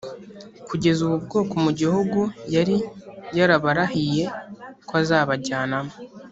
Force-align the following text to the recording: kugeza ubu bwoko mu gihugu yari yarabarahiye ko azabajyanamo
kugeza 0.67 0.99
ubu 1.05 1.17
bwoko 1.25 1.53
mu 1.63 1.71
gihugu 1.79 2.19
yari 2.55 2.77
yarabarahiye 3.37 4.23
ko 4.87 4.93
azabajyanamo 5.01 5.95